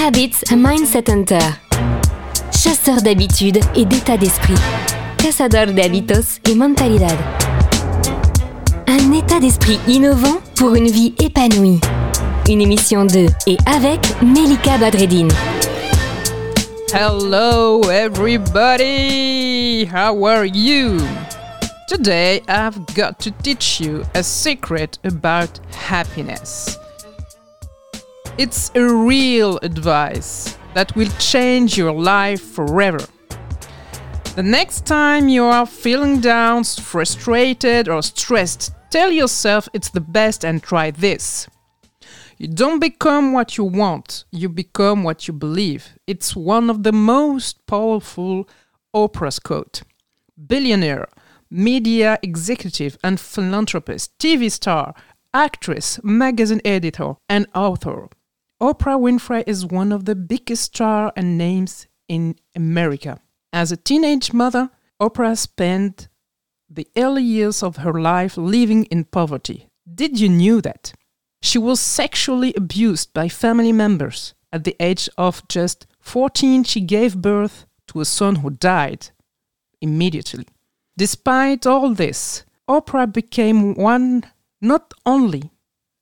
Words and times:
Habits 0.00 0.44
Mindset 0.56 1.10
Hunter. 1.10 1.40
Chasseur 2.52 3.02
d'habitudes 3.02 3.58
et 3.74 3.84
d'état 3.84 4.16
d'esprit. 4.16 4.54
Cazador 5.18 5.74
de 5.74 5.80
hábitos 5.80 6.38
et 6.48 6.54
mentalidad. 6.54 7.16
Un 8.86 9.12
état 9.12 9.40
d'esprit 9.40 9.80
innovant 9.88 10.40
pour 10.54 10.76
une 10.76 10.86
vie 10.86 11.14
épanouie. 11.18 11.80
Une 12.48 12.60
émission 12.60 13.06
de 13.06 13.26
et 13.48 13.56
avec 13.66 14.00
Melika 14.22 14.78
Badreddine. 14.78 15.32
Hello, 16.94 17.82
everybody! 17.90 19.84
How 19.84 20.24
are 20.24 20.46
you? 20.46 20.98
Today 21.88 22.40
I've 22.48 22.78
got 22.94 23.18
to 23.18 23.32
teach 23.42 23.80
you 23.80 24.04
a 24.14 24.22
secret 24.22 24.98
about 25.04 25.58
happiness. 25.72 26.78
It's 28.38 28.70
a 28.76 28.84
real 28.84 29.58
advice 29.62 30.56
that 30.74 30.94
will 30.94 31.10
change 31.18 31.76
your 31.76 31.90
life 31.90 32.40
forever. 32.40 33.04
The 34.36 34.44
next 34.44 34.86
time 34.86 35.28
you 35.28 35.42
are 35.42 35.66
feeling 35.66 36.20
down, 36.20 36.62
frustrated, 36.62 37.88
or 37.88 38.00
stressed, 38.00 38.70
tell 38.90 39.10
yourself 39.10 39.68
it's 39.74 39.88
the 39.90 40.00
best 40.00 40.44
and 40.44 40.62
try 40.62 40.92
this. 40.92 41.48
You 42.36 42.46
don't 42.46 42.78
become 42.78 43.32
what 43.32 43.56
you 43.56 43.64
want, 43.64 44.24
you 44.30 44.48
become 44.48 45.02
what 45.02 45.26
you 45.26 45.34
believe. 45.34 45.98
It's 46.06 46.36
one 46.36 46.70
of 46.70 46.84
the 46.84 46.92
most 46.92 47.66
powerful 47.66 48.48
Oprah's 48.94 49.40
quote. 49.40 49.82
Billionaire, 50.46 51.08
media 51.50 52.20
executive 52.22 52.98
and 53.02 53.18
philanthropist, 53.18 54.16
TV 54.20 54.48
star, 54.48 54.94
actress, 55.34 55.98
magazine 56.04 56.60
editor, 56.64 57.14
and 57.28 57.48
author. 57.52 58.08
Oprah 58.60 58.98
Winfrey 58.98 59.44
is 59.46 59.64
one 59.64 59.92
of 59.92 60.04
the 60.04 60.16
biggest 60.16 60.64
stars 60.64 61.12
and 61.14 61.38
names 61.38 61.86
in 62.08 62.34
America. 62.56 63.20
As 63.52 63.70
a 63.70 63.76
teenage 63.76 64.32
mother, 64.32 64.70
Oprah 65.00 65.38
spent 65.38 66.08
the 66.68 66.88
early 66.96 67.22
years 67.22 67.62
of 67.62 67.76
her 67.76 68.00
life 68.00 68.36
living 68.36 68.84
in 68.86 69.04
poverty. 69.04 69.68
Did 69.94 70.18
you 70.18 70.28
knew 70.28 70.60
that? 70.62 70.92
She 71.40 71.56
was 71.56 71.78
sexually 71.80 72.52
abused 72.54 73.14
by 73.14 73.28
family 73.28 73.70
members. 73.70 74.34
At 74.52 74.64
the 74.64 74.74
age 74.80 75.08
of 75.16 75.46
just 75.46 75.86
14, 76.00 76.64
she 76.64 76.80
gave 76.80 77.22
birth 77.22 77.64
to 77.88 78.00
a 78.00 78.04
son 78.04 78.36
who 78.36 78.50
died 78.50 79.10
immediately. 79.80 80.48
Despite 80.96 81.64
all 81.64 81.94
this, 81.94 82.44
Oprah 82.68 83.12
became 83.12 83.74
one 83.74 84.24
not 84.60 84.94
only 85.06 85.52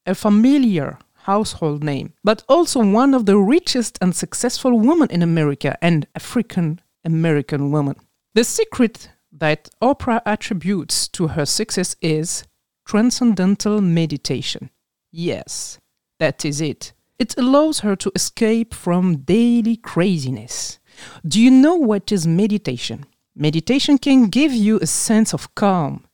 a 0.06 0.14
familiar 0.14 0.98
household 1.26 1.82
name, 1.82 2.12
but 2.22 2.42
also 2.48 2.84
one 2.84 3.12
of 3.14 3.26
the 3.26 3.38
richest 3.38 3.98
and 4.00 4.14
successful 4.14 4.78
women 4.78 5.10
in 5.10 5.22
America 5.22 5.76
and 5.82 6.06
African 6.14 6.80
American 7.04 7.70
woman. 7.70 7.96
The 8.34 8.44
secret 8.44 9.10
that 9.32 9.68
Oprah 9.82 10.22
attributes 10.24 11.08
to 11.08 11.28
her 11.28 11.46
success 11.46 11.96
is 12.00 12.44
transcendental 12.86 13.80
meditation. 13.80 14.70
Yes, 15.12 15.78
that 16.18 16.44
is 16.44 16.60
it. 16.60 16.92
It 17.18 17.36
allows 17.38 17.80
her 17.80 17.96
to 17.96 18.12
escape 18.14 18.74
from 18.74 19.18
daily 19.18 19.76
craziness. 19.76 20.78
Do 21.26 21.40
you 21.40 21.50
know 21.50 21.76
what 21.76 22.12
is 22.12 22.26
meditation? 22.26 23.04
Meditation 23.34 23.98
can 23.98 24.28
give 24.28 24.52
you 24.52 24.78
a 24.80 24.86
sense 24.86 25.34
of 25.34 25.54
calm, 25.54 26.05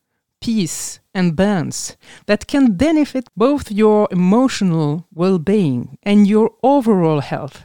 peace, 0.42 1.00
and 1.14 1.36
balance 1.36 1.96
that 2.26 2.46
can 2.46 2.76
benefit 2.76 3.28
both 3.36 3.70
your 3.70 4.08
emotional 4.10 5.06
well 5.14 5.38
being 5.38 5.98
and 6.02 6.26
your 6.26 6.50
overall 6.62 7.20
health. 7.20 7.64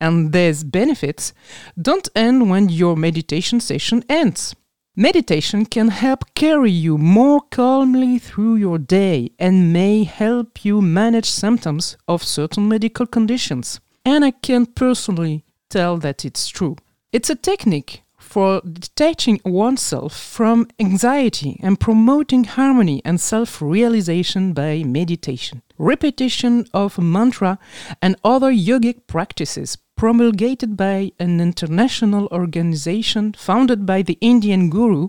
And 0.00 0.32
these 0.32 0.64
benefits 0.64 1.32
don't 1.80 2.08
end 2.14 2.50
when 2.50 2.68
your 2.68 2.96
meditation 2.96 3.60
session 3.60 4.02
ends. 4.08 4.54
Meditation 4.96 5.64
can 5.64 5.88
help 5.88 6.34
carry 6.34 6.70
you 6.70 6.98
more 6.98 7.40
calmly 7.50 8.18
through 8.18 8.56
your 8.56 8.78
day 8.78 9.30
and 9.38 9.72
may 9.72 10.04
help 10.04 10.64
you 10.64 10.82
manage 10.82 11.30
symptoms 11.30 11.96
of 12.08 12.22
certain 12.22 12.68
medical 12.68 13.06
conditions. 13.06 13.80
And 14.04 14.24
I 14.24 14.32
can 14.32 14.66
personally 14.66 15.44
tell 15.68 15.96
that 15.98 16.24
it's 16.24 16.48
true. 16.48 16.76
It's 17.12 17.30
a 17.30 17.34
technique 17.34 18.02
for 18.20 18.60
detaching 18.60 19.40
oneself 19.44 20.16
from 20.16 20.68
anxiety 20.78 21.58
and 21.62 21.80
promoting 21.80 22.44
harmony 22.44 23.02
and 23.04 23.20
self 23.20 23.60
realization 23.60 24.52
by 24.52 24.84
meditation. 24.84 25.62
Repetition 25.78 26.66
of 26.72 26.98
mantra 26.98 27.58
and 28.00 28.14
other 28.22 28.52
yogic 28.52 29.06
practices 29.06 29.78
promulgated 29.96 30.76
by 30.76 31.10
an 31.18 31.40
international 31.40 32.28
organization 32.30 33.32
founded 33.32 33.84
by 33.84 34.02
the 34.02 34.18
Indian 34.20 34.70
guru 34.70 35.08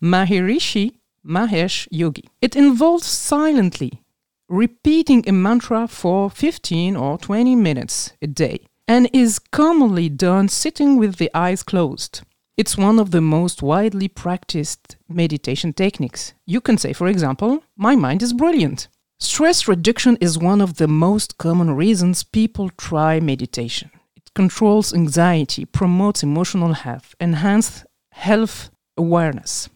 Maharishi 0.00 0.92
Mahesh 1.26 1.88
Yogi. 1.90 2.28
It 2.40 2.56
involves 2.56 3.06
silently 3.06 4.02
repeating 4.48 5.26
a 5.28 5.32
mantra 5.32 5.86
for 5.86 6.28
15 6.30 6.96
or 6.96 7.16
20 7.18 7.54
minutes 7.56 8.12
a 8.20 8.26
day 8.26 8.66
and 8.88 9.08
is 9.12 9.38
commonly 9.38 10.08
done 10.08 10.48
sitting 10.48 10.96
with 10.96 11.16
the 11.16 11.30
eyes 11.32 11.62
closed. 11.62 12.22
It's 12.60 12.76
one 12.76 12.98
of 12.98 13.10
the 13.10 13.22
most 13.22 13.62
widely 13.62 14.06
practiced 14.06 14.98
meditation 15.08 15.72
techniques. 15.72 16.34
You 16.44 16.60
can 16.60 16.76
say, 16.76 16.92
for 16.92 17.06
example, 17.06 17.64
my 17.74 17.96
mind 17.96 18.22
is 18.22 18.34
brilliant. 18.34 18.88
Stress 19.18 19.66
reduction 19.66 20.18
is 20.20 20.36
one 20.36 20.60
of 20.60 20.76
the 20.76 20.86
most 20.86 21.38
common 21.38 21.70
reasons 21.70 22.22
people 22.22 22.68
try 22.76 23.18
meditation. 23.18 23.90
It 24.14 24.28
controls 24.34 24.92
anxiety, 24.92 25.64
promotes 25.64 26.22
emotional 26.22 26.74
health, 26.74 27.14
enhances 27.18 27.86
health 28.12 28.68
awareness. 28.94 29.70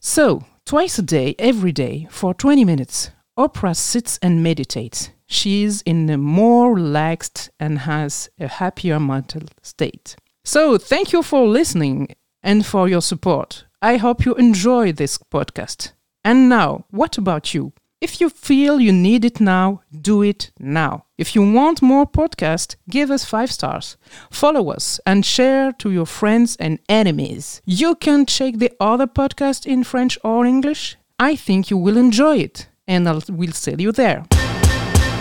So, 0.00 0.44
twice 0.66 0.98
a 0.98 1.02
day, 1.02 1.36
every 1.38 1.70
day, 1.70 2.08
for 2.10 2.34
20 2.34 2.64
minutes, 2.64 3.12
Oprah 3.38 3.76
sits 3.76 4.18
and 4.20 4.42
meditates. 4.42 5.10
She 5.26 5.62
is 5.62 5.82
in 5.86 6.10
a 6.10 6.18
more 6.18 6.74
relaxed 6.74 7.50
and 7.60 7.78
has 7.78 8.28
a 8.40 8.48
happier 8.48 8.98
mental 8.98 9.42
state. 9.62 10.16
So, 10.44 10.78
thank 10.78 11.12
you 11.12 11.22
for 11.22 11.46
listening 11.46 12.08
and 12.44 12.64
for 12.64 12.88
your 12.88 13.02
support. 13.02 13.64
I 13.82 13.96
hope 13.96 14.24
you 14.24 14.34
enjoy 14.36 14.92
this 14.92 15.18
podcast. 15.18 15.92
And 16.22 16.48
now, 16.48 16.84
what 16.90 17.18
about 17.18 17.52
you? 17.54 17.72
If 18.00 18.20
you 18.20 18.28
feel 18.28 18.80
you 18.80 18.92
need 18.92 19.24
it 19.24 19.40
now, 19.40 19.80
do 19.90 20.22
it 20.22 20.52
now. 20.60 21.04
If 21.16 21.34
you 21.34 21.42
want 21.42 21.80
more 21.80 22.06
podcasts, 22.06 22.76
give 22.90 23.10
us 23.10 23.24
5 23.24 23.50
stars. 23.50 23.96
Follow 24.30 24.70
us 24.70 25.00
and 25.06 25.24
share 25.24 25.72
to 25.78 25.90
your 25.90 26.06
friends 26.06 26.56
and 26.56 26.78
enemies. 26.88 27.62
You 27.64 27.94
can 27.94 28.26
check 28.26 28.58
the 28.58 28.72
other 28.78 29.06
podcast 29.06 29.64
in 29.64 29.84
French 29.84 30.18
or 30.22 30.44
English. 30.44 30.96
I 31.18 31.34
think 31.36 31.70
you 31.70 31.78
will 31.78 31.96
enjoy 31.96 32.38
it 32.38 32.68
and 32.86 33.08
I 33.08 33.20
will 33.30 33.52
see 33.52 33.74
you 33.78 33.92
there. 33.92 34.24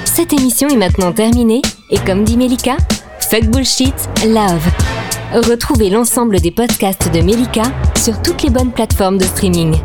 Cette 0.04 0.34
émission 0.34 0.68
est 0.68 0.78
maintenant 0.78 1.14
terminée 1.14 1.62
et 1.90 2.00
comme 2.06 2.26
dit 2.26 2.38
Melika, 2.38 2.78
fuck 3.20 3.46
bullshit, 3.46 3.96
love. 4.26 4.93
Retrouvez 5.34 5.90
l'ensemble 5.90 6.40
des 6.40 6.52
podcasts 6.52 7.12
de 7.12 7.22
Melika 7.22 7.64
sur 7.98 8.22
toutes 8.22 8.44
les 8.44 8.52
bonnes 8.52 8.72
plateformes 8.72 9.18
de 9.18 9.24
streaming. 9.24 9.76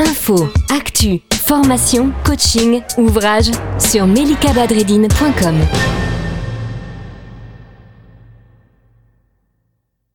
Info, 0.00 0.48
actu, 0.68 1.20
formation, 1.32 2.10
coaching, 2.24 2.82
ouvrages 2.98 3.52
sur 3.78 4.08
melikabadredine.com. 4.08 5.54